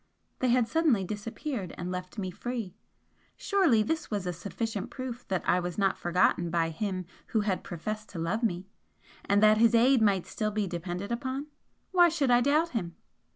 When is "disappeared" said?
1.03-1.75